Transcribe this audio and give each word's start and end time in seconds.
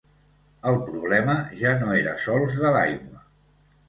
El 0.69 0.77
problema 0.85 1.35
ja 1.59 1.73
no 1.81 1.91
era 1.97 2.13
sols 2.23 2.57
de 2.63 2.73
l’aigua. 2.77 3.21